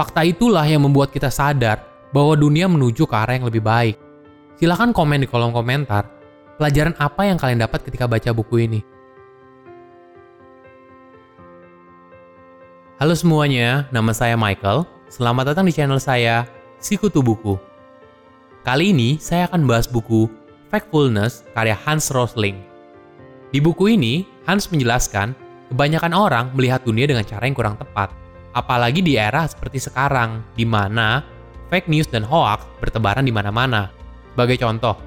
Fakta 0.00 0.24
itulah 0.24 0.64
yang 0.64 0.88
membuat 0.88 1.12
kita 1.12 1.28
sadar 1.28 1.84
bahwa 2.08 2.32
dunia 2.32 2.64
menuju 2.64 3.04
ke 3.04 3.12
arah 3.12 3.36
yang 3.36 3.44
lebih 3.44 3.60
baik. 3.60 4.00
Silahkan 4.56 4.96
komen 4.96 5.20
di 5.20 5.28
kolom 5.28 5.52
komentar, 5.52 6.08
pelajaran 6.56 6.96
apa 6.96 7.28
yang 7.28 7.36
kalian 7.36 7.60
dapat 7.60 7.84
ketika 7.84 8.08
baca 8.08 8.32
buku 8.32 8.64
ini. 8.64 8.80
Halo 12.96 13.12
semuanya, 13.12 13.92
nama 13.92 14.16
saya 14.16 14.40
Michael. 14.40 14.88
Selamat 15.12 15.52
datang 15.52 15.68
di 15.68 15.72
channel 15.76 16.00
saya, 16.00 16.48
Sikutu 16.80 17.20
Buku. 17.20 17.60
Kali 18.64 18.96
ini 18.96 19.20
saya 19.20 19.52
akan 19.52 19.68
bahas 19.68 19.84
buku 19.84 20.32
Factfulness 20.72 21.44
karya 21.52 21.76
Hans 21.76 22.08
Rosling. 22.08 22.56
Di 23.52 23.60
buku 23.60 24.00
ini, 24.00 24.24
Hans 24.48 24.72
menjelaskan 24.72 25.36
kebanyakan 25.68 26.16
orang 26.16 26.56
melihat 26.56 26.80
dunia 26.88 27.04
dengan 27.04 27.28
cara 27.28 27.44
yang 27.44 27.52
kurang 27.52 27.76
tepat. 27.76 28.29
Apalagi 28.50 28.98
di 28.98 29.14
era 29.14 29.46
seperti 29.46 29.78
sekarang, 29.78 30.42
di 30.58 30.66
mana 30.66 31.22
fake 31.70 31.86
news 31.86 32.10
dan 32.10 32.26
hoax 32.26 32.66
bertebaran 32.82 33.22
di 33.22 33.30
mana-mana. 33.30 33.94
Sebagai 34.34 34.58
contoh, 34.58 34.98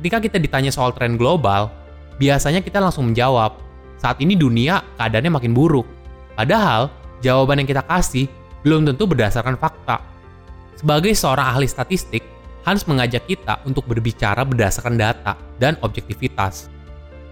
ketika 0.00 0.20
kita 0.20 0.36
ditanya 0.36 0.68
soal 0.68 0.92
tren 0.92 1.16
global, 1.16 1.72
biasanya 2.20 2.60
kita 2.60 2.76
langsung 2.76 3.08
menjawab, 3.08 3.56
saat 3.96 4.20
ini 4.20 4.36
dunia 4.36 4.84
keadaannya 5.00 5.32
makin 5.32 5.52
buruk. 5.56 5.88
Padahal, 6.36 6.92
jawaban 7.24 7.64
yang 7.64 7.68
kita 7.68 7.82
kasih 7.88 8.28
belum 8.62 8.84
tentu 8.84 9.08
berdasarkan 9.08 9.56
fakta. 9.56 10.04
Sebagai 10.76 11.16
seorang 11.16 11.56
ahli 11.56 11.66
statistik, 11.66 12.22
Hans 12.68 12.84
mengajak 12.84 13.24
kita 13.24 13.64
untuk 13.64 13.88
berbicara 13.88 14.44
berdasarkan 14.44 15.00
data 15.00 15.40
dan 15.56 15.80
objektivitas. 15.80 16.68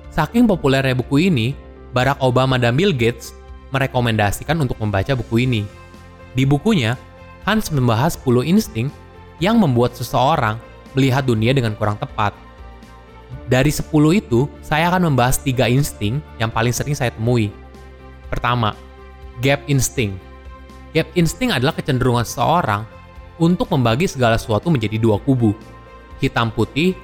Saking 0.09 0.49
populernya 0.49 0.97
buku 0.97 1.29
ini, 1.29 1.53
Barack 1.93 2.17
Obama 2.25 2.57
dan 2.57 2.73
Bill 2.73 2.97
Gates 2.97 3.37
merekomendasikan 3.71 4.57
untuk 4.59 4.79
membaca 4.79 5.15
buku 5.17 5.49
ini. 5.49 5.63
Di 6.37 6.45
bukunya, 6.45 6.95
Hans 7.47 7.71
membahas 7.71 8.19
10 8.19 8.43
insting 8.43 8.91
yang 9.39 9.57
membuat 9.57 9.95
seseorang 9.95 10.59
melihat 10.97 11.23
dunia 11.23 11.55
dengan 11.55 11.79
kurang 11.79 11.95
tepat. 11.97 12.35
Dari 13.47 13.71
10 13.71 13.87
itu, 14.19 14.51
saya 14.63 14.91
akan 14.91 15.13
membahas 15.13 15.39
tiga 15.39 15.71
insting 15.71 16.19
yang 16.43 16.51
paling 16.51 16.75
sering 16.75 16.99
saya 16.99 17.15
temui. 17.15 17.55
Pertama, 18.27 18.75
gap 19.39 19.63
instinct. 19.71 20.19
Gap 20.91 21.07
instinct 21.15 21.55
adalah 21.55 21.75
kecenderungan 21.77 22.27
seseorang 22.27 22.83
untuk 23.39 23.69
membagi 23.71 24.09
segala 24.09 24.41
sesuatu 24.41 24.73
menjadi 24.73 24.97
dua 24.99 25.21
kubu. 25.21 25.55
Hitam 26.19 26.49
putih, 26.51 26.97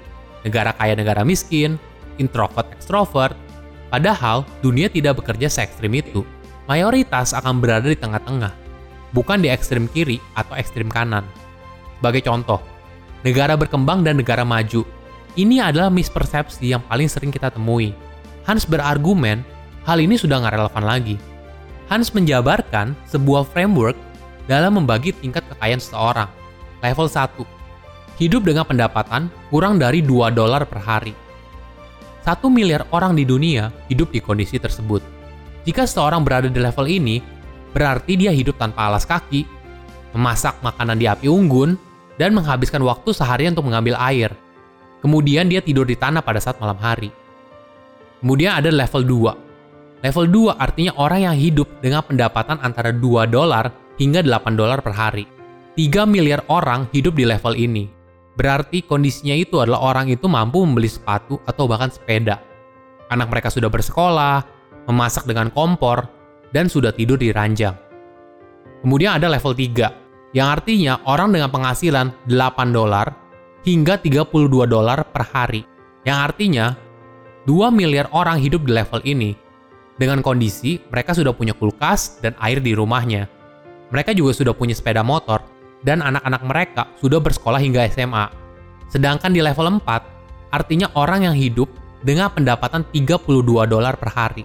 negara 0.42 0.72
kaya 0.74 0.96
negara 0.96 1.22
miskin, 1.22 1.76
introvert 2.16 2.72
extrovert. 2.74 3.36
Padahal 3.92 4.48
dunia 4.64 4.88
tidak 4.88 5.20
bekerja 5.20 5.52
se 5.52 5.60
ekstrim 5.62 5.92
itu. 5.92 6.24
Mayoritas 6.70 7.34
akan 7.34 7.58
berada 7.58 7.86
di 7.86 7.98
tengah-tengah, 7.98 8.52
bukan 9.10 9.42
di 9.42 9.50
ekstrim 9.50 9.90
kiri 9.90 10.22
atau 10.38 10.54
ekstrim 10.54 10.86
kanan. 10.86 11.26
Sebagai 11.98 12.22
contoh, 12.26 12.62
negara 13.26 13.58
berkembang 13.58 14.06
dan 14.06 14.18
negara 14.18 14.46
maju. 14.46 14.86
Ini 15.34 15.64
adalah 15.64 15.88
mispersepsi 15.88 16.70
yang 16.70 16.82
paling 16.86 17.08
sering 17.08 17.32
kita 17.32 17.50
temui. 17.50 17.96
Hans 18.46 18.68
berargumen, 18.68 19.42
hal 19.88 19.98
ini 19.98 20.14
sudah 20.20 20.42
nggak 20.42 20.54
relevan 20.54 20.84
lagi 20.84 21.16
Hans 21.92 22.08
menjabarkan 22.16 22.96
sebuah 23.04 23.44
framework 23.52 23.92
dalam 24.48 24.80
membagi 24.80 25.12
tingkat 25.12 25.44
kekayaan 25.52 25.76
seseorang. 25.76 26.24
Level 26.80 27.04
1. 27.04 27.44
Hidup 28.16 28.48
dengan 28.48 28.64
pendapatan 28.64 29.28
kurang 29.52 29.76
dari 29.76 30.00
2 30.00 30.32
dolar 30.32 30.64
per 30.64 30.80
hari. 30.80 31.12
1 32.24 32.48
miliar 32.48 32.88
orang 32.96 33.12
di 33.12 33.28
dunia 33.28 33.68
hidup 33.92 34.08
di 34.08 34.24
kondisi 34.24 34.56
tersebut. 34.56 35.04
Jika 35.62 35.86
seseorang 35.86 36.26
berada 36.26 36.50
di 36.50 36.58
level 36.58 36.86
ini, 36.90 37.22
berarti 37.70 38.18
dia 38.18 38.34
hidup 38.34 38.58
tanpa 38.58 38.90
alas 38.90 39.06
kaki, 39.06 39.46
memasak 40.16 40.58
makanan 40.60 40.98
di 40.98 41.06
api 41.06 41.30
unggun, 41.30 41.78
dan 42.18 42.34
menghabiskan 42.34 42.82
waktu 42.82 43.14
seharian 43.14 43.54
untuk 43.54 43.70
mengambil 43.70 43.96
air. 43.98 44.34
Kemudian 45.00 45.50
dia 45.50 45.62
tidur 45.62 45.86
di 45.86 45.98
tanah 45.98 46.22
pada 46.22 46.38
saat 46.38 46.58
malam 46.62 46.78
hari. 46.78 47.10
Kemudian 48.22 48.54
ada 48.54 48.70
level 48.70 49.02
2, 49.02 49.52
Level 50.02 50.26
2 50.26 50.58
artinya 50.58 50.92
orang 50.98 51.30
yang 51.30 51.36
hidup 51.38 51.78
dengan 51.78 52.02
pendapatan 52.02 52.58
antara 52.58 52.90
2 52.90 53.30
dolar 53.30 53.70
hingga 54.02 54.18
8 54.26 54.58
dolar 54.58 54.82
per 54.82 54.90
hari. 54.90 55.30
3 55.78 56.10
miliar 56.10 56.42
orang 56.50 56.90
hidup 56.90 57.14
di 57.14 57.22
level 57.22 57.54
ini. 57.54 57.86
Berarti 58.34 58.82
kondisinya 58.82 59.38
itu 59.38 59.62
adalah 59.62 59.78
orang 59.78 60.10
itu 60.10 60.26
mampu 60.26 60.58
membeli 60.66 60.90
sepatu 60.90 61.38
atau 61.46 61.70
bahkan 61.70 61.86
sepeda. 61.94 62.42
Anak 63.14 63.30
mereka 63.30 63.46
sudah 63.54 63.70
bersekolah, 63.70 64.42
memasak 64.88 65.28
dengan 65.28 65.48
kompor, 65.52 66.08
dan 66.52 66.68
sudah 66.68 66.92
tidur 66.92 67.16
di 67.16 67.32
ranjang. 67.32 67.74
Kemudian 68.82 69.16
ada 69.16 69.30
level 69.30 69.54
3, 69.54 70.36
yang 70.36 70.48
artinya 70.48 71.00
orang 71.04 71.32
dengan 71.32 71.52
penghasilan 71.52 72.12
8 72.28 72.72
dolar 72.72 73.12
hingga 73.62 74.00
32 74.00 74.66
dolar 74.66 75.04
per 75.06 75.24
hari. 75.28 75.62
Yang 76.02 76.18
artinya 76.18 76.66
2 77.46 77.70
miliar 77.70 78.10
orang 78.10 78.42
hidup 78.42 78.66
di 78.66 78.72
level 78.74 79.00
ini 79.06 79.36
dengan 80.00 80.24
kondisi 80.24 80.82
mereka 80.90 81.14
sudah 81.14 81.30
punya 81.36 81.54
kulkas 81.54 82.18
dan 82.24 82.34
air 82.42 82.58
di 82.58 82.74
rumahnya. 82.74 83.28
Mereka 83.92 84.16
juga 84.16 84.32
sudah 84.34 84.54
punya 84.56 84.72
sepeda 84.72 85.04
motor 85.04 85.44
dan 85.84 86.00
anak-anak 86.00 86.42
mereka 86.42 86.82
sudah 86.98 87.20
bersekolah 87.20 87.60
hingga 87.60 87.86
SMA. 87.92 88.26
Sedangkan 88.88 89.36
di 89.36 89.44
level 89.44 89.78
4, 89.78 90.54
artinya 90.54 90.88
orang 90.96 91.28
yang 91.28 91.36
hidup 91.36 91.68
dengan 92.02 92.32
pendapatan 92.32 92.88
32 92.88 93.68
dolar 93.68 93.94
per 94.00 94.10
hari. 94.10 94.44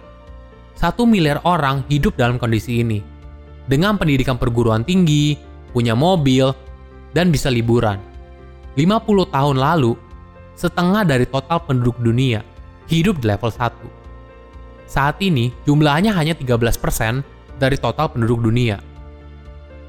Satu 0.78 1.10
miliar 1.10 1.42
orang 1.42 1.82
hidup 1.90 2.14
dalam 2.14 2.38
kondisi 2.38 2.86
ini. 2.86 3.02
Dengan 3.66 3.98
pendidikan 3.98 4.38
perguruan 4.38 4.86
tinggi, 4.86 5.34
punya 5.74 5.98
mobil, 5.98 6.54
dan 7.10 7.34
bisa 7.34 7.50
liburan. 7.50 7.98
50 8.78 9.26
tahun 9.34 9.58
lalu, 9.58 9.98
setengah 10.54 11.02
dari 11.02 11.26
total 11.26 11.66
penduduk 11.66 11.98
dunia 11.98 12.46
hidup 12.88 13.20
di 13.20 13.26
level 13.26 13.50
1. 13.52 13.74
Saat 14.88 15.20
ini, 15.20 15.52
jumlahnya 15.68 16.16
hanya 16.16 16.32
13% 16.32 17.58
dari 17.60 17.76
total 17.76 18.08
penduduk 18.08 18.40
dunia. 18.40 18.80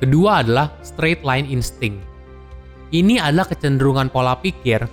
Kedua 0.04 0.44
adalah 0.44 0.74
straight 0.84 1.24
line 1.24 1.48
instinct. 1.48 2.04
Ini 2.92 3.24
adalah 3.24 3.48
kecenderungan 3.48 4.12
pola 4.12 4.36
pikir 4.36 4.84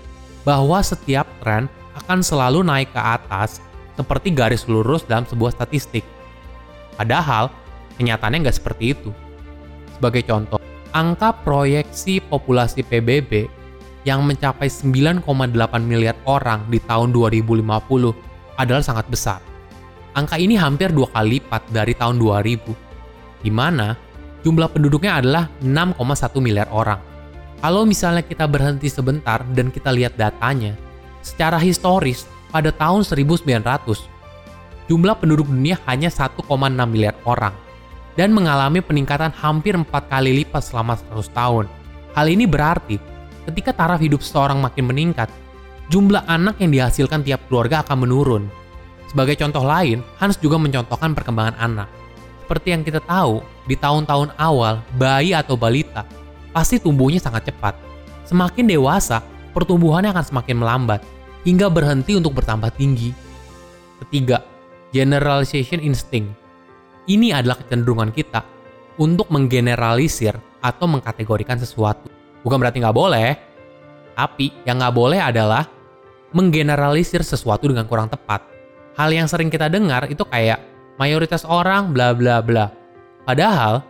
bahwa 0.47 0.79
setiap 0.85 1.27
tren 1.43 1.67
akan 2.05 2.21
selalu 2.23 2.63
naik 2.63 2.93
ke 2.93 3.01
atas 3.01 3.65
seperti 3.97 4.29
garis 4.31 4.69
lurus 4.69 5.03
dalam 5.09 5.25
sebuah 5.25 5.57
statistik. 5.57 6.05
Padahal, 7.01 7.49
kenyataannya 7.97 8.47
nggak 8.47 8.59
seperti 8.61 8.93
itu. 8.93 9.11
Sebagai 9.97 10.23
contoh, 10.29 10.61
angka 10.93 11.33
proyeksi 11.45 12.21
populasi 12.21 12.85
PBB 12.85 13.49
yang 14.05 14.23
mencapai 14.23 14.71
9,8 14.71 15.27
miliar 15.83 16.15
orang 16.29 16.69
di 16.71 16.79
tahun 16.79 17.11
2050 17.11 18.61
adalah 18.61 18.85
sangat 18.85 19.07
besar. 19.11 19.41
Angka 20.17 20.41
ini 20.41 20.57
hampir 20.57 20.95
dua 20.95 21.11
kali 21.13 21.41
lipat 21.41 21.69
dari 21.69 21.93
tahun 21.93 22.17
2000, 22.17 22.73
di 23.45 23.53
mana 23.53 23.93
jumlah 24.41 24.73
penduduknya 24.73 25.21
adalah 25.21 25.45
6,1 25.61 26.41
miliar 26.41 26.71
orang. 26.73 27.01
Kalau 27.61 27.83
misalnya 27.85 28.25
kita 28.25 28.47
berhenti 28.49 28.89
sebentar 28.89 29.43
dan 29.53 29.69
kita 29.69 29.93
lihat 29.93 30.17
datanya, 30.17 30.77
secara 31.21 31.59
historis 31.59 32.25
pada 32.57 32.73
tahun 32.73 33.05
1900, 33.05 33.53
jumlah 34.89 35.15
penduduk 35.21 35.45
dunia 35.45 35.77
hanya 35.85 36.09
1,6 36.09 36.41
miliar 36.89 37.13
orang 37.29 37.53
dan 38.17 38.33
mengalami 38.33 38.81
peningkatan 38.81 39.29
hampir 39.37 39.77
empat 39.77 40.09
kali 40.09 40.41
lipat 40.41 40.65
selama 40.65 40.97
100 41.13 41.37
tahun. 41.37 41.65
Hal 42.17 42.33
ini 42.33 42.49
berarti 42.49 42.97
ketika 43.45 43.77
taraf 43.77 44.01
hidup 44.01 44.25
seseorang 44.25 44.57
makin 44.57 44.89
meningkat, 44.89 45.29
jumlah 45.93 46.25
anak 46.25 46.57
yang 46.65 46.73
dihasilkan 46.73 47.21
tiap 47.29 47.45
keluarga 47.53 47.85
akan 47.85 48.09
menurun 48.09 48.49
sebagai 49.07 49.39
contoh 49.39 49.63
lain, 49.63 50.03
Hans 50.19 50.37
juga 50.41 50.59
mencontohkan 50.59 51.15
perkembangan 51.15 51.57
anak. 51.61 51.89
Seperti 52.43 52.75
yang 52.75 52.83
kita 52.83 53.05
tahu, 53.05 53.43
di 53.67 53.77
tahun-tahun 53.79 54.35
awal, 54.39 54.83
bayi 54.99 55.35
atau 55.35 55.55
balita 55.55 56.07
pasti 56.51 56.81
tumbuhnya 56.81 57.21
sangat 57.21 57.53
cepat. 57.53 57.77
Semakin 58.25 58.65
dewasa, 58.67 59.23
pertumbuhannya 59.53 60.11
akan 60.11 60.25
semakin 60.25 60.57
melambat, 60.59 61.01
hingga 61.47 61.71
berhenti 61.71 62.19
untuk 62.19 62.35
bertambah 62.35 62.75
tinggi. 62.75 63.15
Ketiga, 64.03 64.43
generalization 64.91 65.79
instinct. 65.79 66.35
Ini 67.07 67.39
adalah 67.39 67.63
kecenderungan 67.63 68.11
kita 68.11 68.43
untuk 68.99 69.31
menggeneralisir 69.31 70.35
atau 70.59 70.91
mengkategorikan 70.91 71.63
sesuatu. 71.63 72.11
Bukan 72.43 72.59
berarti 72.59 72.83
nggak 72.83 72.99
boleh, 72.99 73.39
tapi 74.19 74.51
yang 74.67 74.83
nggak 74.83 74.97
boleh 74.99 75.23
adalah 75.23 75.71
menggeneralisir 76.35 77.23
sesuatu 77.23 77.71
dengan 77.71 77.87
kurang 77.87 78.11
tepat 78.11 78.57
hal 78.97 79.13
yang 79.13 79.29
sering 79.29 79.53
kita 79.53 79.69
dengar 79.69 80.09
itu 80.09 80.25
kayak 80.25 80.59
mayoritas 80.97 81.45
orang 81.45 81.93
bla 81.93 82.17
bla 82.17 82.41
bla. 82.41 82.73
Padahal 83.29 83.85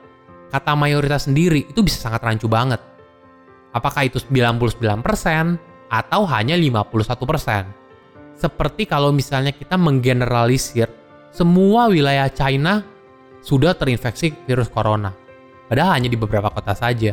kata 0.50 0.75
mayoritas 0.75 1.31
sendiri 1.31 1.70
itu 1.70 1.81
bisa 1.81 2.02
sangat 2.02 2.20
rancu 2.26 2.50
banget. 2.50 2.82
Apakah 3.70 4.05
itu 4.06 4.19
99% 4.19 4.67
atau 5.88 6.27
hanya 6.29 6.59
51%? 6.59 7.67
Seperti 8.37 8.85
kalau 8.85 9.11
misalnya 9.11 9.53
kita 9.53 9.81
menggeneralisir 9.81 10.93
semua 11.33 11.88
wilayah 11.88 12.29
China 12.33 12.85
sudah 13.44 13.77
terinfeksi 13.77 14.33
virus 14.44 14.73
corona. 14.73 15.12
padahal 15.67 15.99
hanya 15.99 16.06
di 16.06 16.15
beberapa 16.15 16.47
kota 16.47 16.79
saja. 16.79 17.12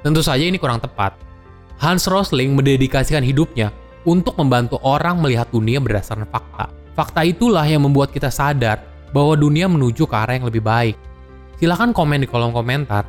Tentu 0.00 0.22
saja 0.22 0.46
ini 0.46 0.56
kurang 0.62 0.78
tepat. 0.78 1.12
Hans 1.82 2.06
Rosling 2.06 2.54
mendedikasikan 2.54 3.24
hidupnya 3.24 3.74
untuk 4.06 4.38
membantu 4.38 4.78
orang 4.80 5.18
melihat 5.18 5.50
dunia 5.50 5.82
berdasarkan 5.82 6.28
fakta. 6.30 6.70
Fakta 6.94 7.20
itulah 7.26 7.66
yang 7.66 7.84
membuat 7.84 8.14
kita 8.14 8.30
sadar 8.30 8.84
bahwa 9.10 9.34
dunia 9.34 9.66
menuju 9.66 10.06
ke 10.06 10.14
arah 10.14 10.38
yang 10.38 10.46
lebih 10.46 10.62
baik. 10.62 10.96
Silahkan 11.58 11.92
komen 11.92 12.24
di 12.24 12.28
kolom 12.30 12.54
komentar, 12.56 13.04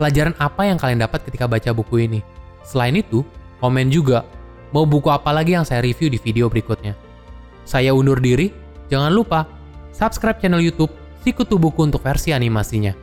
pelajaran 0.00 0.32
apa 0.40 0.64
yang 0.64 0.80
kalian 0.80 1.04
dapat 1.04 1.20
ketika 1.28 1.44
baca 1.44 1.70
buku 1.76 2.08
ini. 2.08 2.20
Selain 2.64 2.96
itu, 2.96 3.20
komen 3.60 3.92
juga 3.92 4.24
mau 4.70 4.86
buku 4.86 5.10
apa 5.10 5.30
lagi 5.34 5.54
yang 5.54 5.66
saya 5.66 5.82
review 5.82 6.10
di 6.10 6.18
video 6.18 6.46
berikutnya. 6.46 6.94
Saya 7.66 7.94
undur 7.94 8.18
diri, 8.18 8.50
jangan 8.90 9.12
lupa 9.14 9.46
subscribe 9.94 10.38
channel 10.38 10.62
YouTube 10.62 10.90
Sikutu 11.20 11.60
Buku 11.60 11.84
untuk 11.84 12.00
versi 12.00 12.32
animasinya. 12.32 12.96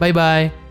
Bye 0.00 0.14
bye. 0.16 0.61